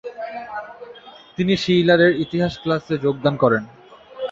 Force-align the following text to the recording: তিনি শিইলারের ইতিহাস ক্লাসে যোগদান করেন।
তিনি 1.37 1.53
শিইলারের 1.63 2.11
ইতিহাস 2.23 2.53
ক্লাসে 2.63 2.95
যোগদান 2.97 3.35
করেন। 3.37 3.63